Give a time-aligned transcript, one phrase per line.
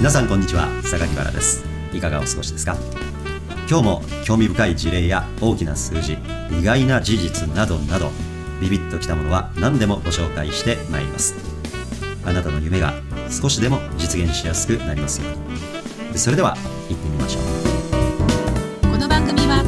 [0.00, 0.66] 皆さんこんにちは。
[0.82, 1.62] 榊原です。
[1.92, 2.74] いかがお過ごしですか？
[3.68, 6.14] 今日も興味深い事例や大きな数字
[6.58, 8.10] 意外な事実などなど
[8.62, 11.34] ビビッときたものは何でもご紹介してまいります。
[12.24, 12.94] あなたの夢が
[13.28, 16.18] 少しでも実現しやすくなりますように。
[16.18, 16.56] それでは
[16.88, 17.40] 行ってみましょ
[18.88, 18.90] う。
[18.92, 19.62] この番組は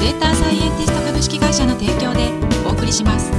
[0.00, 2.32] データサイエンティスト株式会社の提供で
[2.66, 3.30] お送りします。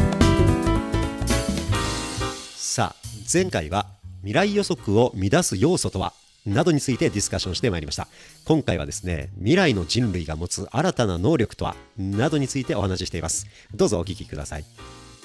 [2.55, 2.95] さあ
[3.31, 3.87] 前回は
[4.21, 6.13] 未来予測を乱す要素とは？
[6.47, 8.07] などについてディスカッションしてまいりました。
[8.45, 13.47] 今回はですね未来の人類が持つ新たな能力とはなどについてお話ししています。
[13.75, 14.65] どうぞお聞きください。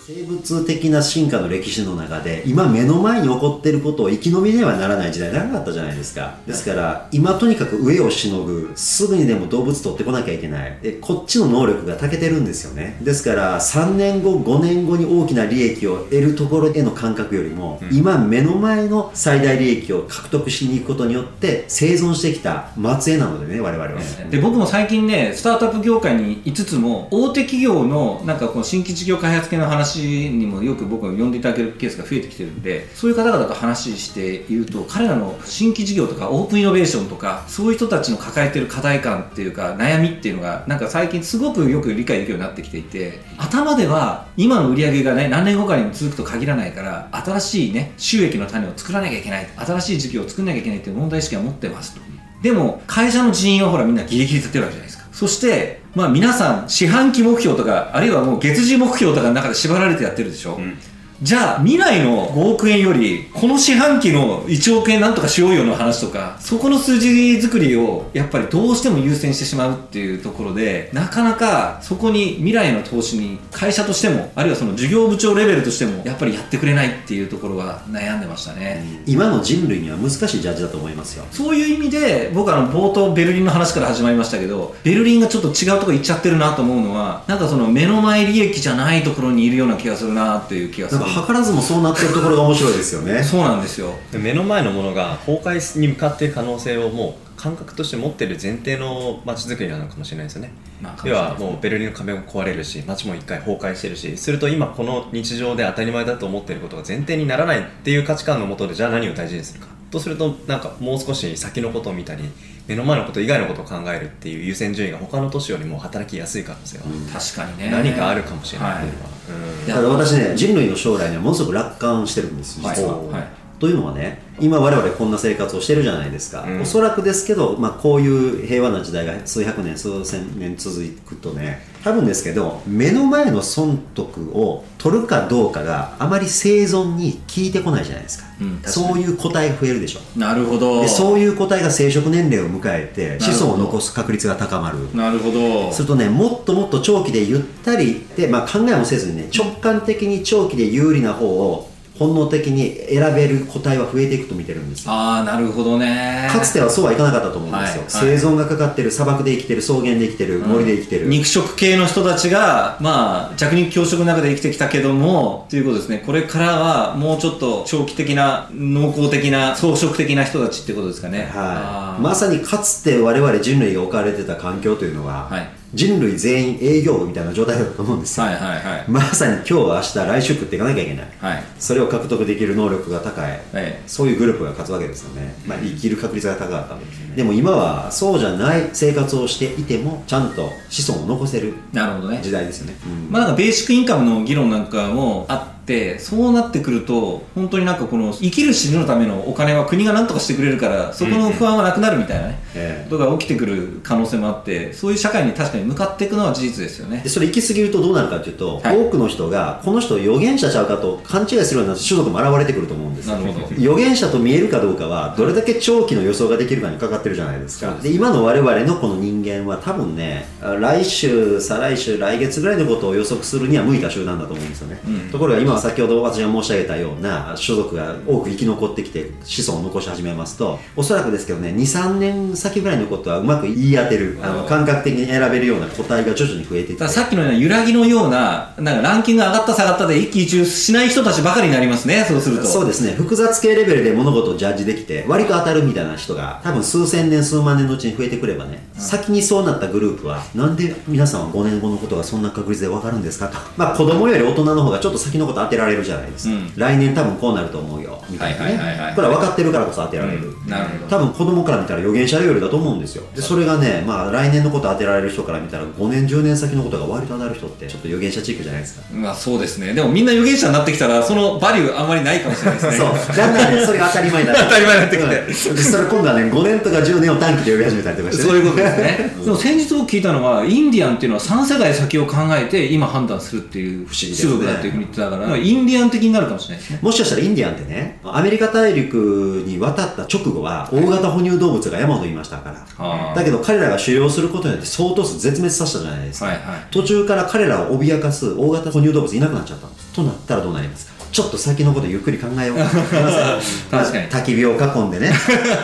[0.04, 6.38] 生物的な進化の歴史の中で今目の前に起こっていることを生き延びねばならない時代長かったじゃないですか。
[6.44, 10.76] ですから今とにかく上をしのぐすぐにでも動物取ってこなきゃいけない。
[10.82, 12.98] でこっちの能力が長けてるんですよね。
[13.00, 24.00] ですから3年後5年後に大きな利益を得るところへの感覚よりも、うん、今目の前の最大利益を獲得しに行くことによって生存してきた末裔なのでね我々は。
[24.28, 52.00] で僕も最近ねスタートアップ業界にいつつも大手企業のなんかこの新規事業開発系の話にもよく僕は呼んでいただけるケースが増えてきてるんでそういう方々と話していると彼らの新規事業とかオープンイノベーションとかそういう人たちの抱えてる課題感っていうか悩みっていうのがなんか最近すごくよく理解できるようになってきていて頭では今の売り上げがね何年後かにも続くと限らないから新しいね収益の種を作らなきゃいけない新しい事業を作らなきゃいけないっていう問題意識は持ってますと。
[52.42, 55.08] でも会社の人員はほらみんなギリギリ立てるわけじゃないですか。
[55.12, 60.56] そして、まあ皆さん、四半期目標とか、あるいはもう月次目標とかの中で縛られてやってるでしょ。
[60.56, 60.78] うん
[61.22, 93.22] じゃあ未来の5億円よりこの四半期の1億円なんとかしようよの話とかそこの数字作りをやっぱりどうしても優先してしまうっていうところでなかなかそこに未来の投資に会社としてもあるいはその事業部長レベルとしてもやっぱりやってくれないっていうところは悩んでましたね、今の人類には難しいジャッジだと思いますよそういう意味で僕あの冒頭ベルリンの話から始まりましたけどベルリンがちょっと違うとこ行っちゃってるなと思うのはなんかその目の前利益じゃないところにいるような気がするなっていう気がする図らずもそうなってるところが面白いですよね。
[93.22, 93.92] そうなんですよ。
[94.12, 109.66] 目の前のものが崩壊に向かっている可能性をもう感覚として持ってる前提の街づくりなのかもしれないですよね、まあ、要はもうベルリンの壁も壊れるし街も一回崩壊してるしすると今この日常で当たり前だと思っていることが前提にならないっていう価値観のもとでじゃあ何を大事にするか。
[109.90, 112.24] とするとなんかもう少し先のことを見たり
[112.66, 117.70] 目の前のこと以外のことを考えるっていう優先順位が他の都市よりも働きやすい可能性は、うん、確かにね。
[117.70, 123.26] 何かあるかもしれない、はい、うん、だから私ね人類の将来にはものすごく楽観してるんです実は、はい、
[123.62, 138.26] というのはね今我々こんな生活をしてるじゃないですか、うん、おそらくですけど、まあ、こういう平和な時代が数百年数千年続くとね多分ですけど目の前の損得を取るかどうかがあまり生存に効いてこないじゃないですか。
[138.40, 140.00] うん、そういう個体が増えるでしょ。
[140.18, 140.80] なるほど。
[140.80, 144.92] でそういう個体が生殖年齢を迎えて子孫を残す確率が高まる。
[144.96, 145.72] なるほど。
[145.72, 156.28] するとねもっともっと長期でゆったりで、まあ、考えもせずにね直感的に長期で有利な方を本能的に選べる個体は増えていくと見てるんですああなるほどね。
[156.32, 161.06] かつてはそうはいかなかったと思うんですよ、はい、生存がかかってる砂漠で生きてる草原で生きてる、森で生きてる。
[161.06, 166.02] 肉食系の人たちがまあ弱肉強食の中で生きてきたけどもということですね。
[166.04, 171.30] これからはもうちょっと長期的な農耕的な草食的な人たちってことですかね。
[171.32, 172.02] はい。
[172.02, 187.16] まさにかつて我々人類が置かれてた環境というのは、はい人類全員営業部みたいな状態だと思うんですよ、はいはいはい、まさに今日明日来週食っていかなきゃいけない、はい、それを獲得できる能力が高い、はい、そういうグループが勝つわけですよね、まあ、生きる確率が高かったわけですね。
[187.16, 192.20] でも今はそうじゃない生活をしていてもちゃんと子孫を残せるなるほどね。
[192.22, 207.00] 時代ですよね、うん、まあなんかベーシックインカムの議論なんかもあってそうなってくると本当になんかこの生きる死ぬのためのお金は国が何とかしてくれるからそこの不安はなくなるみたいなね、うん、ことが起きてくる可能性もあってそういう社会に確かに向かっていくのは事実ですよね。
[207.02, 213.46] でそれ行き過ぎるとどうなるかというと、はい、多くの人がこの人預言者ちゃうかと勘違いするような種族も現れてくると思うんですなるほど。
[213.46, 217.72] 預言者と見えるかどうかはどれだけ長期の予想ができるかにかかってるじゃないですか。
[217.80, 242.44] で今の我々のこの人間は多分ね来週再来週来月ぐらいのことを予測するには向いた集団だと思うんですよね、うん、ところが今は先ほど私が申し上げたような種族が多く生き残ってきて子孫を残し始めますとおそらくですけどね23年先ぐらいのことはうまく言い当てるあの感覚的に選べるような個体が徐々に増えていってさっきのような揺らぎのようななんかランキング上がった下がったで一喜一憂しない人たちばかりになりますねそうすると。
[242.44, 242.92] そうですね。
[242.92, 253.38] 複雑系レベルで物事をジャッジできて割と当たるみたいな人が多分数千年数万年のうちに増えてくればね、うん、先にそうなったグループはなんで皆さんは5年後のことがそんな確率で分かるんですかと。
[253.56, 256.52] まあ子供より大人の方がちょっと先のこと当てられるじゃないですか、うん。
[256.56, 258.02] 来年多分こうなると思うよ。
[258.08, 260.48] みたいなね、これは分かってるからこそ当てられる、うん。
[260.48, 260.86] なるほど。
[260.86, 263.04] 多分子供から見たら予言者レベルだと思うんですよ。
[263.14, 268.86] でそれがね、まあ、来年のこと当てられる人から見たら5年10年先のことが割と当たる人ってちょっと予言者チックじゃないですか。
[268.92, 269.74] まあそうですね。
[269.74, 272.76] でもみんな預言者になってきたらそのバリューあんまりないかもしれないですね。
[272.76, 273.16] そう。
[273.16, 275.18] だんだんね それが当たり前になって当たり前になってきて。
[275.50, 275.56] うん。
[275.56, 279.16] でそれ今度はね5年とか10年を短期で呼び始めたりとかして、ね、 そういうことですね。
[279.24, 284.32] でも先日僕聞いたのは、インディアンっていうのは3世代先を考えて今判断するっていう不思議ですね。
[284.32, 286.78] 種族だっていうふうに言ってたから、インディアン的になるかもしれないですね。
[286.82, 293.16] もしかしたらインディアンってねアメリカ大陸に渡った直後は大型哺乳動物が山ほどいましたから、あー。
[293.16, 296.44] だけど彼らが狩猟することによって相当数絶滅させたじゃないですか、はいはい。
[296.70, 299.92] 途中から彼らを脅かす大型哺乳動物いなくなっちゃったんです。
[299.92, 300.92] となったらどうなりますか？
[301.12, 302.56] ちょっと先のことゆっくり考えよう。
[303.70, 304.08] 確かに。
[304.08, 305.12] 焚き火を囲んでね。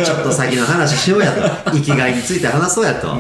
[0.05, 1.41] ちょっと先の話しようやと。
[1.73, 3.15] 生きがいについて話そうやと、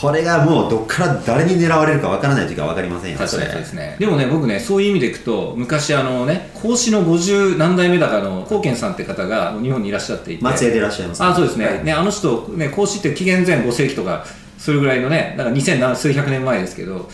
[0.00, 3.18] これがもうどっから誰に狙われるかわからない時は分かりませんよ。
[3.18, 3.96] 確かにれそうですね。
[3.98, 10.44] でもね、僕ね、そういう意味でいくと、昔あのね、孔子の50何代目だかの孔健さんって方が日本にいらっしゃっていて。
[10.44, 11.22] 松江でいらっしゃいます。
[11.22, 11.84] あそうですね,、はい。
[11.84, 14.24] ねあの人、ね、孔子って紀元前5世紀とか
[14.58, 17.08] それぐらいのねだから2000何数百年前ですけど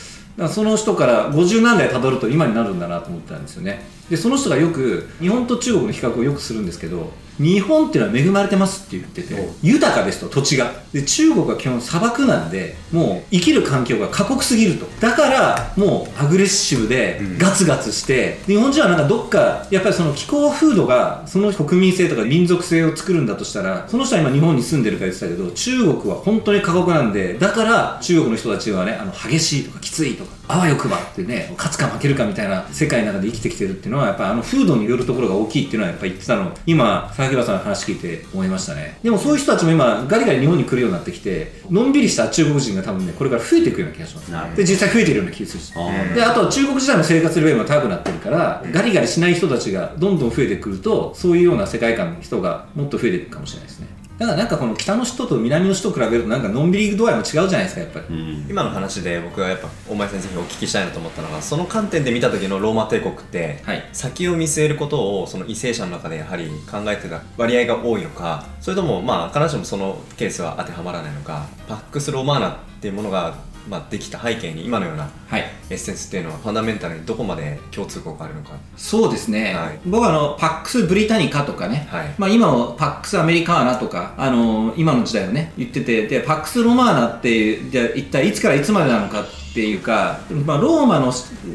[0.48, 3.82] その人から50何代たどると今になるんだなと思ったんですよね。
[4.08, 10.72] でその人がよく日本と中国の比較をよくするんですけど日本っていうのは恵まれてますって言ってて豊かですと土地が。
[10.92, 14.86] で中国は基本砂漠なんでもう生きる環境が過酷すぎると。
[15.00, 36.40] だからもうアグレッシブでガツガツして、日本人はなんかどっかやっぱりその気候風土がその国民性とか民族性を作るんだとしたらその人は今日本に住んでるから言ってたけど中国は本当に過酷なんでだから中国の人たちはねあの激しいとかきついとかあわよくばってね勝つか負けるかみたいな世界の中で生きてきてるっていうのはやっぱあの風土によるところが大きいっていうのはやっぱ言ってたの。
[36.40, 38.98] を今佐さんの話聞いて思いましたね。
[39.02, 44.56] でもそういう人たちも今ガリガリ日本に来るようになってきてのんびりした中国人が多分ねこれから増えていくような気がします。
[44.56, 45.72] で実際増えてるような気がするし。
[46.14, 58.06] であとは中国時代の生活レベルも高くなってるからガリガリしない人たちがどんどん増えてくるとそういうような世界観の人がもっと増えていくかもしれないですねだからなんかこの北の人と南の人と比べるとなんかのんびり度合いも違うじゃないですかやっぱり、
[58.50, 63.88] 今の話で僕がやっぱ大前先生にお聞きしたいなと思ったのがその観点で見た時のローマ帝国って、はい。
[63.94, 73.34] 先を見据えることをその為政者の中でやはり考えてた割合が多いのかそれともまあ必ずしもそのケースは当てはまらないのかパックス・ローマーナっていうものが、
[73.68, 75.44] まあ、できた背景に今のようなはい。
[75.70, 78.50] エッセンスっていうのはファンダメンタルにどこまで共通項があるのか。
[78.76, 79.78] そうですね、はい。
[79.86, 82.14] 僕はあのパックス・ブリタニカとかね、はい。
[82.18, 91.12] まあ、今もパックス・アメリカーナとか、あの今の時代をね言っててでパックス・ロマーナってじゃあ一体いつからいつまでなのかっていうか、まあ、ローマの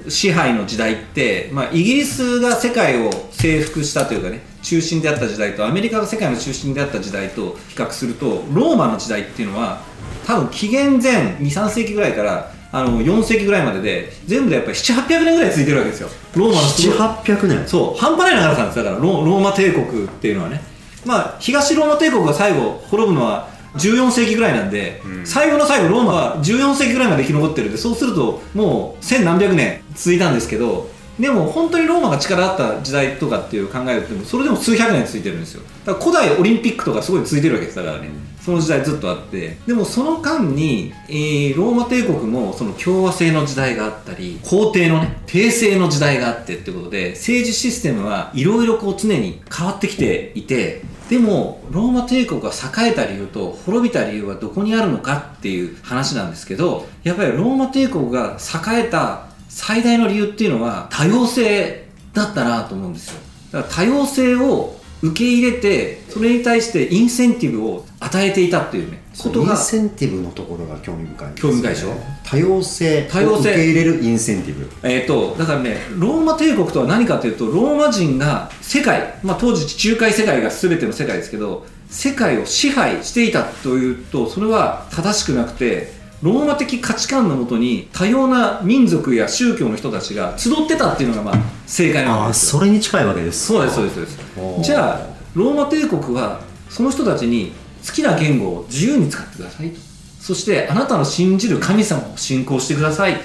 [0.09, 9.81] 支配の時代って、まあ、イギリスが世界を征服したというかね中心であった時代とアメリカが世界の中心であった時代と比較するとローマの時代っていうのは
[10.25, 16.09] 多分紀元前23世紀ぐらいからあの4世紀ぐらいまでで全部でやっぱり7800年ぐらい続いてるわけですよ。
[16.35, 16.97] ローマのすごい。
[16.97, 17.67] 7800年？
[17.67, 17.99] そう。
[17.99, 20.61] 半端ない長さなんですだからロローマ帝国っていうのはね。
[21.05, 30.89] まあ東ローマ帝国が最後滅ぶのは14世紀ぐらいなんで、最後の最後ローマは14世紀ぐらいまで生き残ってるんでそうするともう千何百年続いたんですけど
[31.19, 35.61] でも本当にローマが力あった時代とかっていう考えるとそれでも数百年続いてるんですよ。
[35.85, 37.77] だから古代オリンピックとかすごい続いてるわけです。
[37.77, 38.09] だからね
[38.45, 63.19] その時代ずっとあってでもその間に、えーローマ帝国もその共和制の時代があったり皇帝のね帝政の時代があってってことで政治システムはいろいろこう常に変わってきていてでもローマ帝国が栄えた理由と滅びた理由はどこにあるのかっていう話なんですけどやっぱりローマ帝国が栄えた最大の理由っていうのは多様性だったなと思うんですよ。
[63.51, 71.33] だから多様性を受け入れてそれに対してインセンティブを与えていたっていうねことがインセンティブのところが興味深いね。
[71.35, 71.93] 興味深いでしょ？
[72.23, 73.35] 多様性多様性。
[73.35, 74.69] を受け入れるインセンティブ。
[74.83, 85.93] えー、とだからねローマ帝国とは何かというとローマ人が世界、まあ、当時地中海世界が全ての世界ですけど世界を支配していたというとそれは正しくなくて
[86.25, 91.35] ローマ的価値観のもとに多様な民族や宗教の人たちが集ってたっていうのがまあ
[91.67, 92.59] 正解なああわけですよ。
[92.61, 93.45] それに近いわけです。
[93.45, 94.63] そうですそうですそうです。
[94.63, 97.53] じゃあローマ帝国はその人たちに
[97.85, 99.79] 好きな言語を自由に使ってくださいと。
[100.19, 103.21] そしてあなたの信じる神様を信仰してください。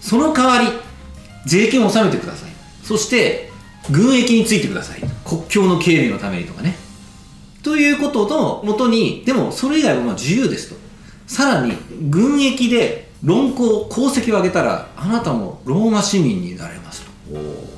[0.00, 0.76] その代わり
[1.46, 2.50] 税金を納めてください。
[2.82, 3.52] そして
[3.88, 6.74] 軍役についてください国境の警備のためにとかね。
[7.62, 10.82] ということのもとにでもそれ以外はまあ自由ですと
[11.32, 11.72] さらに
[12.10, 17.10] 軍役で論功功績を上げたらあなたもローマ市民になれますと。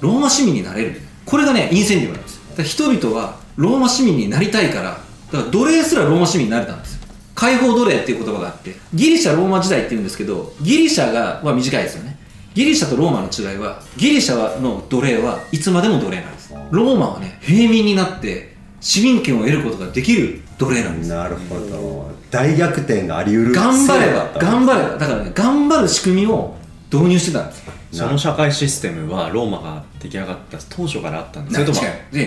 [0.00, 1.00] ローマ市民になれる。
[1.24, 2.40] これがねインセンティブなんです。
[2.50, 4.98] だから人々はローマ市民になりたいから
[5.30, 7.06] だから奴隷すらローマ市民になれたんですよ。
[7.36, 12.18] 解放奴隷っていう言葉があってギリシャローマ時代って言うんですけどギリシャがは短いですよね。
[12.54, 16.52] ギリシャとローマの違いはギリシャの奴隷はいつまでも奴隷なんです。
[16.72, 18.53] ローマはね平民になって
[18.84, 21.08] 市民権を得ることができる奴隷なんです。
[21.08, 22.10] なるほど。
[22.30, 24.98] 大逆転があり得る頑張れば頑張れば。
[24.98, 26.54] だからね頑張る仕組みを
[26.92, 27.64] 導入してたんです。
[27.92, 31.80] その社会システムはローマが出来上がった当初からあったんですそれとも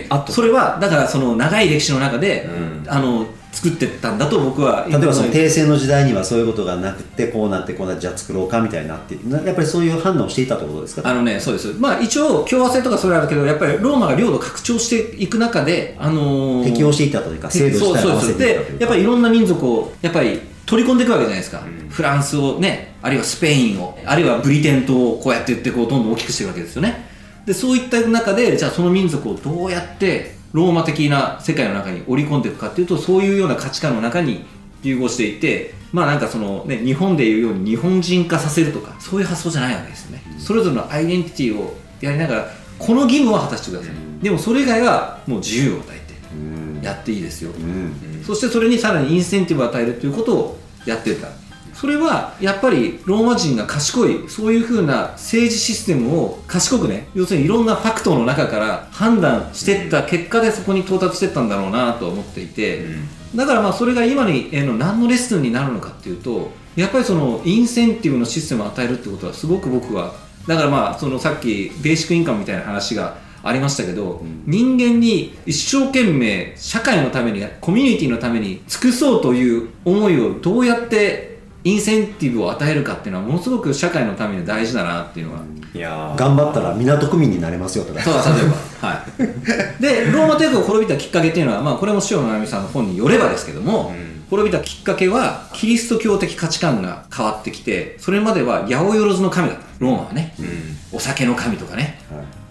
[0.09, 0.33] あと。
[0.33, 2.85] それはだからその長い歴史の中で、うん。
[2.89, 11.09] あの作ってったんだと僕は例えばその帝政の時代にはそういうことがなくてこうなってこうなってじゃあ作ろうかみたいになってなやっぱりそういう判断をしていたってことですか？
[11.09, 11.73] あのね、そうです。
[11.79, 21.59] まあ一応、共和制とかそれあるけど、やっぱりローマが領土拡張していく中で、あのー適応していったというか制度自体を合わせていで、やっぱりいろんな民族を、やっぱり取り込んでいくわけじゃないですか。
[21.59, 27.07] んフランスをね、あるいはスペインを、あるいはブリテン島をこうやって言って、こうどんどん大きくしていくわけですよね。
[27.45, 34.45] で、そういった中で、じゃあその民族をどうやってローマ的な世界の中に織り込んでいくかっていうと、そういうような価値観の中に
[34.83, 40.23] 融合していて、まあなんかそのね、日本でいうように日本人化させるとか、そういう発想じゃないわけですよね。
[40.39, 42.47] それぞれのアイデンティティをやりながら、
[42.79, 44.23] この義務は果たしてください。
[44.23, 45.97] でもそれ以外はもう自由を与え
[46.33, 47.51] うんてやっていいですよ。
[47.51, 47.93] うん
[48.25, 51.29] そしてそれにさらにインセンティブを与えるということをやってた。
[51.79, 62.83] それはやっぱりローマ人が賢いそういうふうな政治システムを賢くね要するにいろんなファクトの中から判断していった結果でそこに到達していったんだろうなと思っていて、
[63.35, 70.15] だからまあそれが今にへの何のレッスンになるのかっていうとやっぱりそのインセンティブのシステムを与えるってことはすごく僕は
[70.47, 81.26] だからまあそのさっきベーシックインカムみたいな話がありましたけど、人間に一生懸命社会のためにコミュニティのために尽くそうという思いをどうやって
[81.67, 85.41] インセンティブを与えるかっていうのはものすごく社会のために大事だなっていうのは、
[85.73, 86.15] いやー。
[86.15, 87.99] 頑張ったら港区民になれますよとか。
[87.99, 88.87] そうだ例えば。
[88.87, 89.05] は
[89.79, 89.81] い。
[89.81, 94.23] で ローマ帝国を滅びたきっかけっていうのは、まあ、これも塩野直美さんの本によればですけども、うん。
[94.29, 99.63] 滅びたきっかけはキリスト教的価値観が変わってきてそれまでは八百万の神だった。
[99.79, 100.33] ローマはね、
[100.93, 101.99] お酒の神とかね。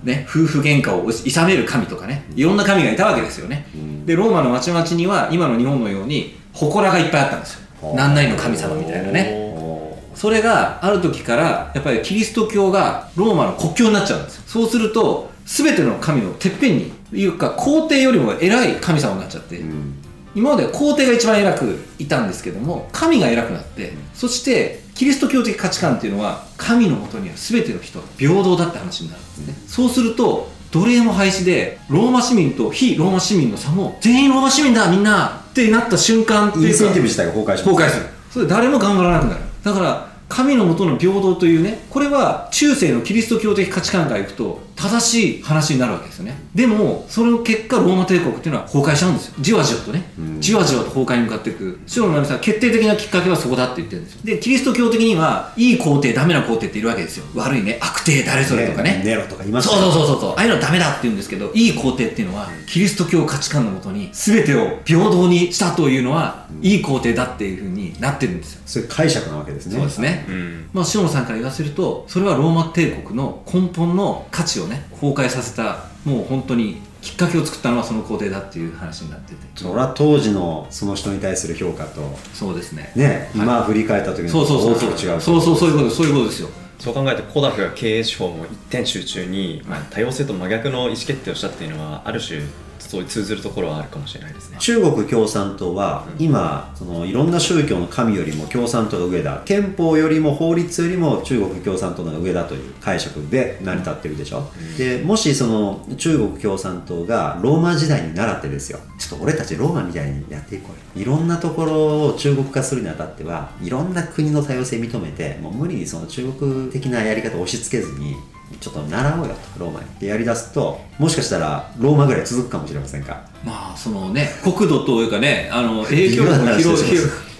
[0.04, 2.26] ね、夫婦喧嘩を諌める神とかね。
[2.36, 3.66] いろんな神がいたわけですよね、
[4.04, 9.54] でローマの町々には今の日本のように祠がいっぱいあったんですよ何々の神様みたいなね。
[9.56, 14.42] おそれがある時からやっぱりキリスト教がローマの国教になっちゃうんですよ。
[14.46, 19.94] そうすると全ての神のてっぺんにいうか皇帝よりも偉い神様になっちゃって、ーうん。
[20.36, 37.76] 今までは皇帝が一番偉くいたんですけども神が偉くなってそしてキリスト教的価値観っていうのは神のもとには全ての人は平等だって話になるんですね、そうすると奴隷も廃止でローマ市民と非ローマ市民の差も全員ローマ市民だみんなってなった瞬間インセンティブ自体が崩壊します。
[37.76, 38.06] 崩壊する。
[38.30, 39.40] それ誰も頑張らなくなる。
[39.64, 46.36] だから神のもとの平等というねこれは中世のキリスト教的価値観からいくと正しい話になるわけですよね。
[46.54, 49.34] でもその結果ローマ帝国っていうのは崩壊しちゃうんですよ。
[49.40, 50.40] じわじわとね、うん。
[50.40, 51.80] じわじわと崩壊に向かっていく。
[51.96, 54.20] 塩野直美さんは決定的なきっかけはそこだって言ってるんですよ。
[54.24, 57.24] でキリスト教的にはいい皇帝ダメな皇帝っているわけですよ。
[57.34, 57.78] 悪いね。
[57.80, 59.02] 悪帝誰それとかね。
[59.04, 60.30] ネロとかいますそうそうそうそうそう。
[60.32, 68.62] ああいうのはダメだって言うんですけどいい皇帝っていうのはキリスト教価値観のもとに全てを平等にしたというのは、いい皇帝だっていうふうになってるんですよ。
[68.66, 69.76] そういう解釈なわけですね。
[69.76, 70.68] そうですね、うん。
[70.72, 79.38] まあ、塩野さんから言わせるとそれはローマ帝国の根本の価値をね崩壊させたもう本当にきっかけを作ったのはその皇帝だっていう話になってて。
[79.54, 82.00] それは当時のその人に対する評価と
[82.34, 82.92] そうですね。
[82.96, 83.44] ねはい。
[83.44, 84.72] 今振り返った時のそうそうそう。
[84.74, 86.48] 大きく違うそうそうそういうことそういうことですよ。
[86.78, 92.40] そう考えてコダフが経営手法も一点集中に、まあ、多様性と真逆の意思決定をしたっていうのはある種
[92.86, 94.56] そういう通ずるところはあるかもしれないですね。
[94.60, 99.42] 中国共産党は今そのいろんな宗教の神よりも共産党が上だ。
[99.44, 108.78] 憲法よりも法律よりも中国共産党の方が上だという解釈で成り立ってるでしょ、でもしその中国共産党がローマ時代に倣ってですよ。
[108.98, 111.02] ちょっと俺たちローマみたいにやっていこうよ。
[111.02, 118.16] いろんなところを中国化するにあたってはいろんな国の多様性認めてもう無理にその中国的なやり方を押し付けずに
[118.60, 119.86] ちょっと習おうよとローマに。
[119.86, 123.22] ってやりだすともしかしたらローマぐらい続くかもしれませんか？
[123.44, 126.84] まあそのね国土というかねあの影響力の広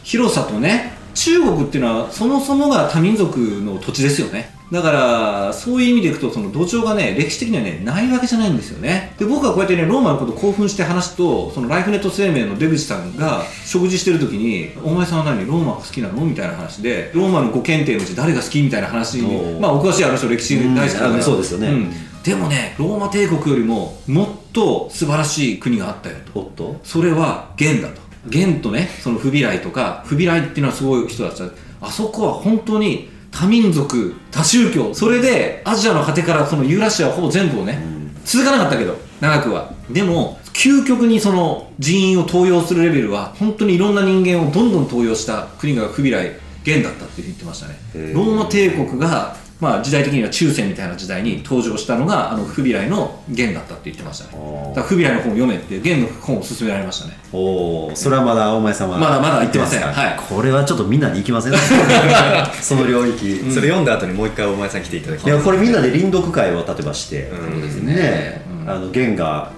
[0.03, 4.55] 広さとね中国っていうのはそもそもが多民族の土地ですよね。
[4.71, 9.15] だからそういう意味でいくとその土壌がね歴史的にはねないわけじゃないんですよね。
[9.17, 15.47] で僕はこうやってねローマのこと興奮して話すとそのライフネット生命の出口さんが食事してる時に「お前さんは何？
[15.47, 18.61] ローマが好きなの?」みたいな話でローマの五検定のうち誰が好き？
[18.61, 21.71] みたいな話にまあお詳しいあの人歴史大好きだからうんそうですよね。
[21.71, 21.93] ん。
[22.25, 26.41] でもねローマ帝国よりももっと素晴らしい国があったよと。
[26.41, 26.81] おっと？
[26.83, 31.45] それは元だと元とねそのフビライとかフビライっていうのはすごい人だった
[31.81, 37.79] あそこは本当に多民族多宗教それでアジアの果てからそのユーラシアほぼ全部をね、
[38.25, 39.73] 続かなかったけど長くは。
[39.91, 46.33] でも究極にその人員を登用するレベルは本当にいろんな人間をどんどん登用した国がフビライ
[46.65, 47.79] 元だったって言ってましたね。
[48.15, 54.39] ローマ帝国がまあ、時代的には中世みたいな時代に登場したのがあのフビライの弦だったって言ってましたね。
[54.69, 57.17] だからフビライの本を読めって弦の本を勧められましたね。
[57.33, 59.81] おおそれはまだ大前さんはまだまだ言ってません。
[59.81, 59.87] か？
[59.93, 60.19] はい。
[60.29, 61.55] これはちょっとみんなで行きません？
[62.61, 65.33] その領域、それ読んだ後にもう一回お前さん来ていただきいたい。
[65.35, 67.63] やこれみんなで臨読会を例えばして、うん。
[67.63, 67.95] ですね。
[67.95, 68.71] ねうん。
[68.71, 69.53] あの弦が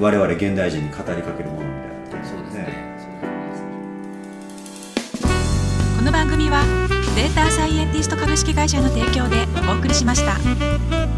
[0.00, 1.72] 我々現代人に語りかけるものみ
[2.10, 2.96] たいなそうですね。
[5.98, 6.64] この番組は
[7.16, 11.15] データサイエンティスト株式会社の提供でお送りしました。